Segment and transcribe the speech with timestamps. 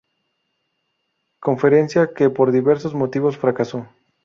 [1.39, 3.87] Conferencia que por diversos motivos fracasó.